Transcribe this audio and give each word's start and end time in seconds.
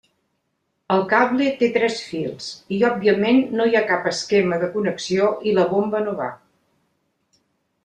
El 0.93 1.03
cable 1.11 1.49
té 1.59 1.69
tres 1.75 1.99
fils 2.13 2.47
i 2.79 2.79
òbviament 2.89 3.43
no 3.61 3.69
hi 3.73 3.79
ha 3.81 3.85
cap 3.93 4.09
esquema 4.15 4.61
de 4.65 4.73
connexió 4.79 5.31
i 5.53 5.57
la 5.61 5.69
bomba 5.77 6.05
no 6.09 6.19
va. 6.25 6.33